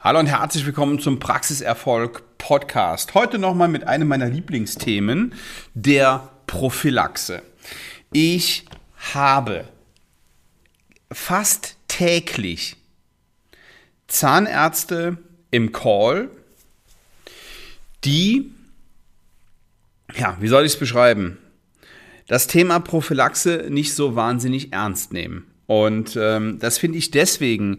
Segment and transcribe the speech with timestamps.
[0.00, 3.14] Hallo und herzlich willkommen zum Praxiserfolg Podcast.
[3.14, 5.34] Heute nochmal mit einem meiner Lieblingsthemen,
[5.74, 7.42] der Prophylaxe.
[8.12, 8.66] Ich
[9.14, 9.68] habe
[11.12, 12.76] fast täglich
[14.08, 15.18] Zahnärzte
[15.50, 16.30] im Call,
[18.04, 18.50] die,
[20.16, 21.38] ja, wie soll ich es beschreiben,
[22.26, 25.46] das Thema Prophylaxe nicht so wahnsinnig ernst nehmen.
[25.66, 27.78] Und ähm, das finde ich deswegen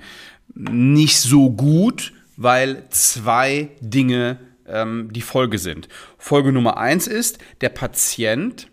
[0.54, 5.88] nicht so gut, weil zwei Dinge ähm, die Folge sind.
[6.18, 8.68] Folge Nummer eins ist, der Patient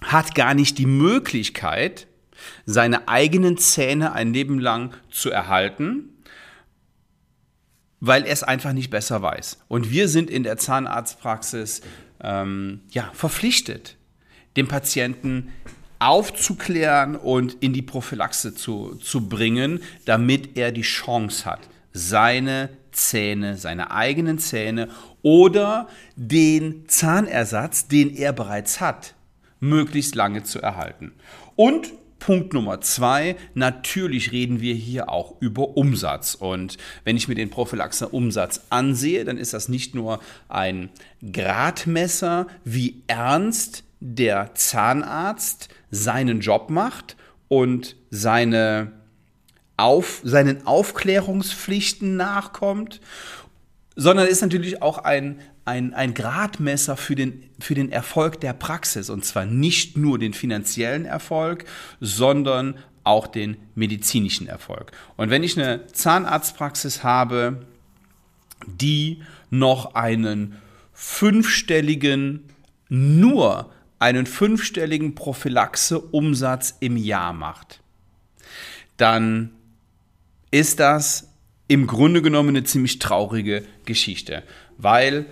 [0.00, 2.06] hat gar nicht die Möglichkeit,
[2.66, 6.08] seine eigenen Zähne ein Leben lang zu erhalten,
[8.00, 9.60] weil er es einfach nicht besser weiß.
[9.68, 11.82] Und wir sind in der Zahnarztpraxis
[12.20, 13.96] ähm, ja, verpflichtet,
[14.56, 15.52] dem Patienten
[16.08, 21.60] aufzuklären und in die Prophylaxe zu, zu bringen, damit er die Chance hat,
[21.92, 24.88] seine Zähne, seine eigenen Zähne
[25.22, 29.14] oder den Zahnersatz, den er bereits hat,
[29.60, 31.12] möglichst lange zu erhalten.
[31.56, 36.36] Und Punkt Nummer zwei, natürlich reden wir hier auch über Umsatz.
[36.36, 40.90] Und wenn ich mir den Prophylaxe-Umsatz ansehe, dann ist das nicht nur ein
[41.32, 47.16] Gradmesser, wie ernst der Zahnarzt seinen Job macht
[47.48, 48.92] und seine
[49.76, 53.00] auf, seinen Aufklärungspflichten nachkommt,
[53.94, 59.08] sondern ist natürlich auch ein, ein, ein Gradmesser für den, für den Erfolg der Praxis.
[59.08, 61.64] Und zwar nicht nur den finanziellen Erfolg,
[62.00, 64.92] sondern auch den medizinischen Erfolg.
[65.16, 67.66] Und wenn ich eine Zahnarztpraxis habe,
[68.66, 70.56] die noch einen
[70.92, 72.44] fünfstelligen,
[72.88, 73.70] nur
[74.02, 77.80] einen fünfstelligen Prophylaxe-Umsatz im Jahr macht,
[78.96, 79.50] dann
[80.50, 81.28] ist das
[81.68, 84.42] im Grunde genommen eine ziemlich traurige Geschichte,
[84.76, 85.26] weil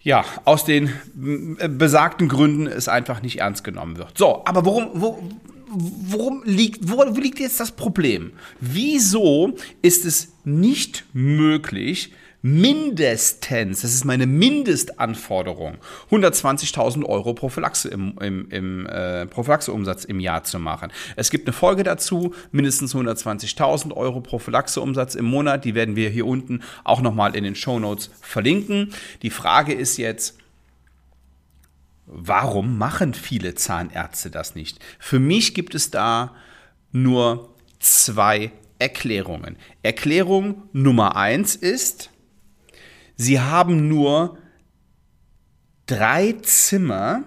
[0.00, 4.18] ja, aus den besagten Gründen es einfach nicht ernst genommen wird.
[4.18, 5.22] So, aber worum, wo,
[5.68, 8.32] worum liegt, wo liegt jetzt das Problem?
[8.60, 12.12] Wieso ist es nicht möglich,
[12.46, 15.78] mindestens, das ist meine Mindestanforderung,
[16.10, 20.92] 120.000 Euro Prophylaxe im, im, im äh, Prophylaxeumsatz im Jahr zu machen.
[21.16, 25.64] Es gibt eine Folge dazu, mindestens 120.000 Euro Prophylaxeumsatz im Monat.
[25.64, 28.92] Die werden wir hier unten auch nochmal in den Show Notes verlinken.
[29.22, 30.36] Die Frage ist jetzt,
[32.04, 34.80] warum machen viele Zahnärzte das nicht?
[34.98, 36.34] Für mich gibt es da
[36.92, 39.56] nur zwei Erklärungen.
[39.82, 42.10] Erklärung Nummer eins ist,
[43.16, 44.38] Sie haben nur
[45.86, 47.22] drei Zimmer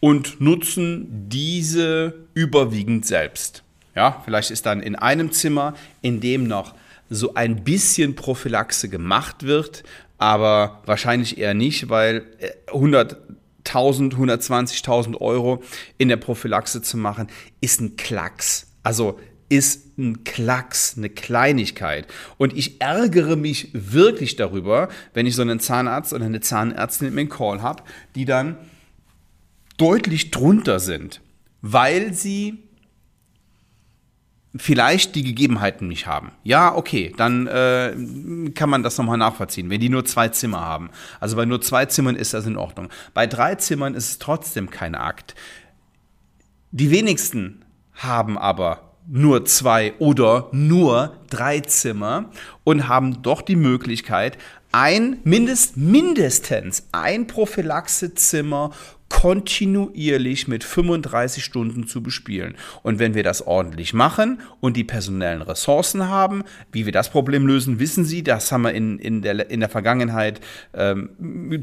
[0.00, 3.62] und nutzen diese überwiegend selbst.
[3.94, 6.74] Ja, vielleicht ist dann in einem Zimmer, in dem noch
[7.10, 9.84] so ein bisschen Prophylaxe gemacht wird,
[10.18, 12.24] aber wahrscheinlich eher nicht, weil
[12.68, 15.62] 100.000, äh, 120.000 Euro
[15.98, 17.28] in der Prophylaxe zu machen,
[17.60, 18.68] ist ein Klacks.
[18.82, 19.20] Also
[19.52, 22.06] ist ein Klacks, eine Kleinigkeit.
[22.38, 27.28] Und ich ärgere mich wirklich darüber, wenn ich so einen Zahnarzt oder eine Zahnärztin im
[27.28, 27.82] Call habe,
[28.14, 28.56] die dann
[29.76, 31.20] deutlich drunter sind,
[31.60, 32.62] weil sie
[34.56, 36.32] vielleicht die Gegebenheiten nicht haben.
[36.44, 37.94] Ja, okay, dann äh,
[38.54, 40.88] kann man das nochmal nachvollziehen, wenn die nur zwei Zimmer haben.
[41.20, 42.88] Also bei nur zwei Zimmern ist das in Ordnung.
[43.12, 45.34] Bei drei Zimmern ist es trotzdem kein Akt.
[46.70, 52.30] Die wenigsten haben aber nur zwei oder nur drei Zimmer
[52.64, 54.38] und haben doch die Möglichkeit,
[54.72, 58.70] ein mindest, mindestens ein Prophylaxezimmer
[59.12, 62.56] kontinuierlich mit 35 Stunden zu bespielen.
[62.82, 67.46] Und wenn wir das ordentlich machen und die personellen Ressourcen haben, wie wir das Problem
[67.46, 70.40] lösen, wissen Sie, das haben wir in, in, der, in der Vergangenheit
[70.72, 71.10] ähm,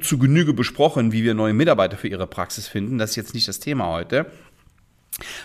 [0.02, 3.00] zu Genüge besprochen, wie wir neue Mitarbeiter für Ihre Praxis finden.
[3.00, 4.28] Das ist jetzt nicht das Thema heute.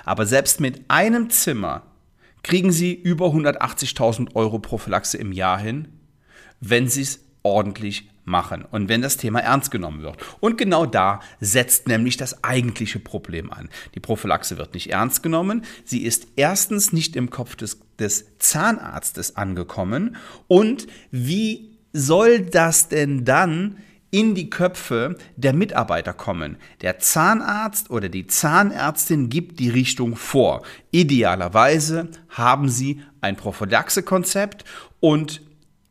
[0.05, 1.83] Aber selbst mit einem Zimmer
[2.43, 5.89] kriegen Sie über 180.000 Euro Prophylaxe im Jahr hin,
[6.61, 10.17] wenn Sie es ordentlich machen und wenn das Thema ernst genommen wird.
[10.41, 13.69] Und genau da setzt nämlich das eigentliche Problem an.
[13.95, 15.65] Die Prophylaxe wird nicht ernst genommen.
[15.85, 20.17] Sie ist erstens nicht im Kopf des, des Zahnarztes angekommen.
[20.49, 23.79] Und wie soll das denn dann
[24.15, 26.57] in die Köpfe der Mitarbeiter kommen.
[26.83, 30.63] Der Zahnarzt oder die Zahnärztin gibt die Richtung vor.
[30.93, 34.65] Idealerweise haben sie ein Prophylaxe-Konzept
[35.01, 35.43] und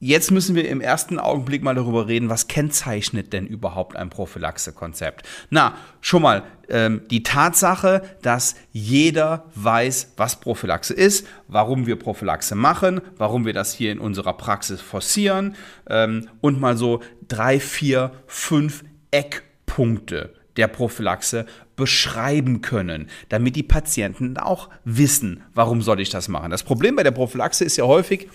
[0.06, 5.26] Jetzt müssen wir im ersten Augenblick mal darüber reden, was kennzeichnet denn überhaupt ein Prophylaxe-Konzept?
[5.50, 12.54] Na, schon mal ähm, die Tatsache, dass jeder weiß, was Prophylaxe ist, warum wir Prophylaxe
[12.54, 15.56] machen, warum wir das hier in unserer Praxis forcieren
[15.90, 17.00] ähm, und mal so
[17.34, 26.00] drei, vier, fünf Eckpunkte der Prophylaxe beschreiben können, damit die Patienten auch wissen, warum soll
[26.00, 26.52] ich das machen.
[26.52, 28.30] Das Problem bei der Prophylaxe ist ja häufig,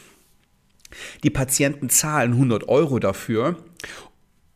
[1.22, 3.56] die Patienten zahlen 100 Euro dafür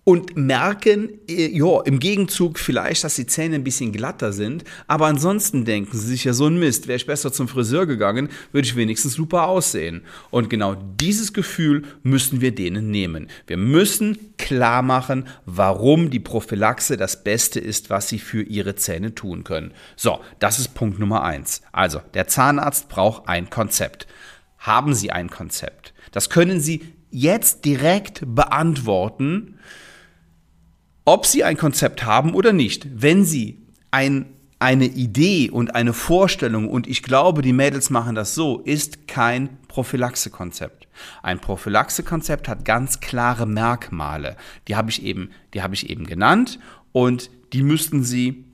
[0.05, 5.07] und merken, äh, ja, im Gegenzug vielleicht, dass die Zähne ein bisschen glatter sind, aber
[5.07, 8.67] ansonsten denken sie sich ja so ein Mist, wäre ich besser zum Friseur gegangen, würde
[8.67, 10.03] ich wenigstens super aussehen.
[10.31, 13.29] Und genau dieses Gefühl müssen wir denen nehmen.
[13.47, 19.15] Wir müssen klar machen, warum die Prophylaxe das Beste ist, was sie für ihre Zähne
[19.15, 19.73] tun können.
[19.95, 21.63] So, das ist Punkt Nummer eins.
[21.71, 24.09] Also, der Zahnarzt braucht ein Konzept.
[24.59, 25.93] Haben Sie ein Konzept?
[26.13, 29.59] Das können Sie jetzt direkt beantworten,
[31.05, 32.87] ob Sie ein Konzept haben oder nicht.
[32.95, 33.59] Wenn Sie
[33.91, 34.27] ein,
[34.59, 39.59] eine Idee und eine Vorstellung, und ich glaube, die Mädels machen das so, ist kein
[39.69, 40.89] Prophylaxe-Konzept.
[41.23, 44.37] Ein Prophylaxe-Konzept hat ganz klare Merkmale.
[44.69, 46.59] Die habe ich eben, die habe ich eben genannt
[46.93, 48.45] und die müssten Sie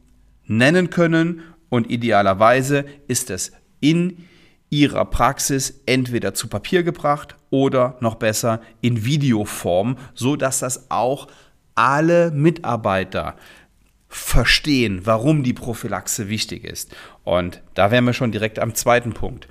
[0.46, 4.24] nennen können und idealerweise ist es in
[4.70, 11.28] ihrer Praxis entweder zu Papier gebracht oder noch besser in Videoform, so dass das auch
[11.78, 13.36] alle Mitarbeiter
[14.08, 16.94] verstehen, warum die Prophylaxe wichtig ist.
[17.22, 19.48] Und da wären wir schon direkt am zweiten Punkt.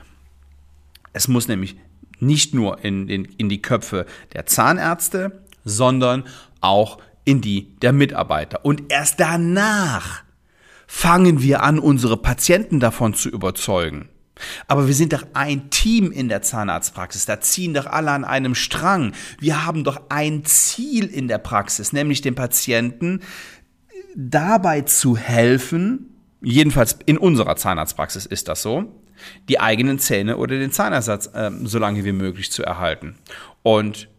[1.14, 1.78] Es muss nämlich
[2.20, 6.26] nicht nur in, in, in die Köpfe der Zahnärzte, sondern
[6.60, 8.66] auch in die der Mitarbeiter.
[8.66, 10.24] Und erst danach
[10.86, 14.10] fangen wir an, unsere Patienten davon zu überzeugen.
[14.68, 17.26] Aber wir sind doch ein Team in der Zahnarztpraxis.
[17.26, 19.14] Da ziehen doch alle an einem Strang.
[19.40, 23.22] Wir haben doch ein Ziel in der Praxis, nämlich dem Patienten
[24.18, 29.02] dabei zu helfen, jedenfalls in unserer Zahnarztpraxis ist das so,
[29.48, 33.16] die eigenen Zähne oder den Zahnersatz äh, so lange wie möglich zu erhalten.
[33.62, 34.10] Und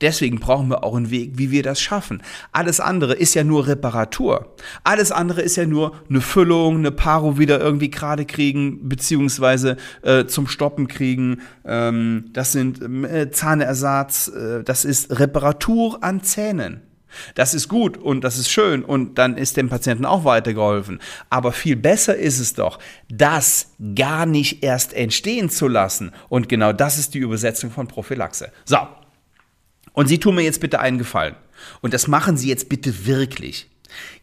[0.00, 2.22] Deswegen brauchen wir auch einen Weg, wie wir das schaffen.
[2.52, 4.54] Alles andere ist ja nur Reparatur.
[4.84, 10.26] Alles andere ist ja nur eine Füllung, eine Paro wieder irgendwie gerade kriegen, beziehungsweise äh,
[10.26, 11.42] zum Stoppen kriegen.
[11.64, 16.82] Ähm, das sind äh, Zahnersatz, äh, das ist Reparatur an Zähnen.
[17.34, 21.00] Das ist gut und das ist schön und dann ist dem Patienten auch weitergeholfen.
[21.28, 26.12] Aber viel besser ist es doch, das gar nicht erst entstehen zu lassen.
[26.28, 28.52] Und genau das ist die Übersetzung von Prophylaxe.
[28.64, 28.78] So,
[29.92, 31.36] und Sie tun mir jetzt bitte einen Gefallen.
[31.80, 33.68] Und das machen Sie jetzt bitte wirklich.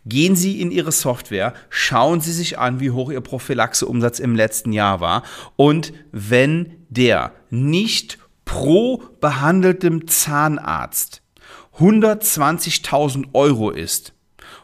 [0.05, 4.71] Gehen Sie in Ihre Software, schauen Sie sich an, wie hoch Ihr Prophylaxeumsatz im letzten
[4.71, 5.23] Jahr war.
[5.55, 11.21] Und wenn der nicht pro behandeltem Zahnarzt
[11.77, 14.13] 120.000 Euro ist,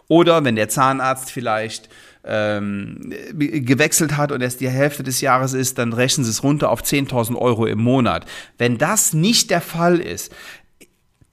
[0.07, 1.89] oder wenn der Zahnarzt vielleicht
[2.25, 6.69] ähm, gewechselt hat und erst die Hälfte des Jahres ist, dann rechnen Sie es runter
[6.69, 8.25] auf 10.000 Euro im Monat.
[8.57, 10.31] Wenn das nicht der Fall ist,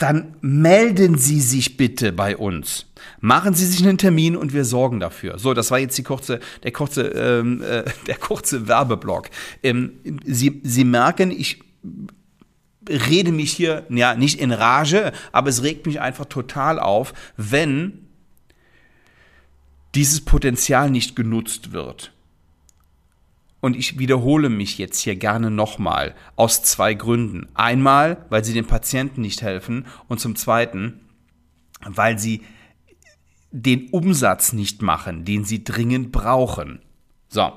[0.01, 2.87] dann melden Sie sich bitte bei uns.
[3.21, 5.39] Machen Sie sich einen Termin und wir sorgen dafür.
[5.39, 9.29] So, das war jetzt die kurze, der kurze, ähm, äh, der kurze Werbeblock.
[9.63, 9.93] Ähm,
[10.25, 11.63] Sie, Sie merken, ich
[12.89, 18.07] rede mich hier ja nicht in Rage, aber es regt mich einfach total auf, wenn
[19.95, 22.13] dieses Potenzial nicht genutzt wird.
[23.61, 27.49] Und ich wiederhole mich jetzt hier gerne nochmal aus zwei Gründen.
[27.55, 31.01] Einmal, weil sie den Patienten nicht helfen und zum Zweiten,
[31.87, 32.43] weil sie
[33.51, 36.81] den Umsatz nicht machen, den sie dringend brauchen.
[37.29, 37.53] So,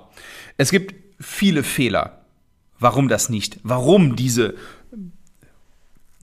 [0.58, 2.25] es gibt viele Fehler.
[2.80, 3.60] Warum das nicht?
[3.63, 4.56] Warum diese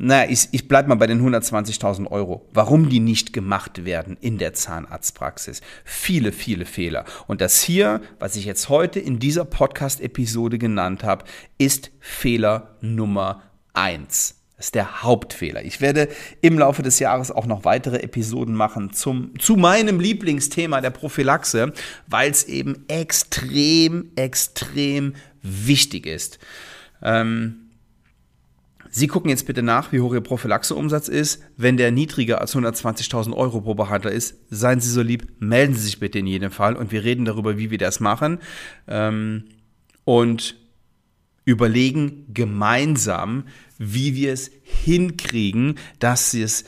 [0.02, 2.48] naja, ich, ich bleibe mal bei den 120.000 Euro.
[2.54, 5.60] Warum die nicht gemacht werden in der Zahnarztpraxis.
[5.84, 7.04] Viele, viele Fehler.
[7.26, 11.26] Und das hier, was ich jetzt heute in dieser Podcast-Episode genannt habe,
[11.58, 13.42] ist Fehler Nummer
[13.74, 14.36] eins.
[14.56, 15.64] Das ist der Hauptfehler.
[15.66, 16.08] Ich werde
[16.40, 21.74] im Laufe des Jahres auch noch weitere Episoden machen zum, zu meinem Lieblingsthema der Prophylaxe,
[22.06, 26.38] weil es eben extrem, extrem wichtig ist.
[27.02, 27.69] Ähm,
[28.90, 31.42] Sie gucken jetzt bitte nach, wie hoch Ihr Prophylaxeumsatz ist.
[31.56, 35.82] Wenn der niedriger als 120.000 Euro pro Behandler ist, seien Sie so lieb, melden Sie
[35.82, 38.38] sich bitte in jedem Fall und wir reden darüber, wie wir das machen.
[38.88, 39.44] Ähm,
[40.04, 40.56] und
[41.44, 43.44] überlegen gemeinsam,
[43.78, 46.64] wie wir es hinkriegen, dass es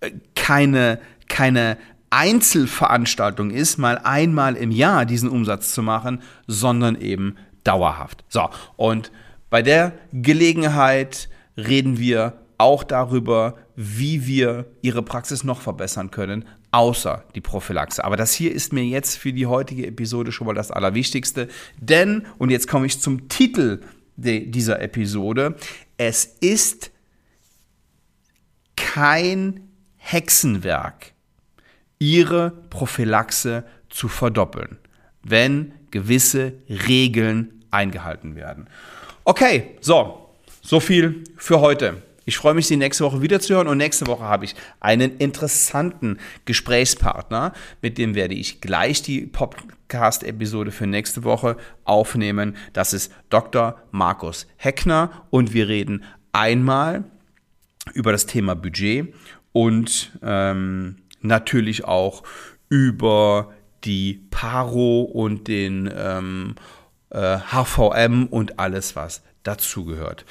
[0.00, 1.78] äh, keine, keine
[2.10, 8.24] Einzelveranstaltung ist, mal einmal im Jahr diesen Umsatz zu machen, sondern eben dauerhaft.
[8.28, 9.12] So, und
[9.48, 17.24] bei der Gelegenheit reden wir auch darüber, wie wir Ihre Praxis noch verbessern können, außer
[17.34, 18.04] die Prophylaxe.
[18.04, 22.26] Aber das hier ist mir jetzt für die heutige Episode schon mal das Allerwichtigste, denn,
[22.38, 23.80] und jetzt komme ich zum Titel
[24.16, 25.56] dieser Episode,
[25.96, 26.92] es ist
[28.76, 31.12] kein Hexenwerk,
[31.98, 34.78] Ihre Prophylaxe zu verdoppeln,
[35.22, 38.68] wenn gewisse Regeln eingehalten werden.
[39.24, 40.21] Okay, so,
[40.62, 42.02] so viel für heute.
[42.24, 47.52] Ich freue mich, Sie nächste Woche wiederzuhören und nächste Woche habe ich einen interessanten Gesprächspartner,
[47.82, 52.56] mit dem werde ich gleich die Podcast-Episode für nächste Woche aufnehmen.
[52.72, 53.76] Das ist Dr.
[53.90, 57.04] Markus Heckner und wir reden einmal
[57.92, 59.12] über das Thema Budget
[59.50, 62.22] und ähm, natürlich auch
[62.68, 63.52] über
[63.82, 66.54] die Paro und den ähm,
[67.10, 70.24] äh, HVM und alles, was dazugehört.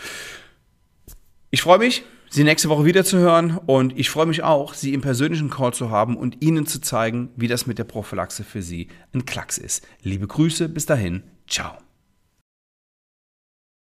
[1.50, 4.94] Ich freue mich, Sie nächste Woche wieder zu hören und ich freue mich auch, Sie
[4.94, 8.62] im persönlichen Call zu haben und Ihnen zu zeigen, wie das mit der Prophylaxe für
[8.62, 9.86] Sie ein Klacks ist.
[10.02, 11.78] Liebe Grüße, bis dahin, ciao.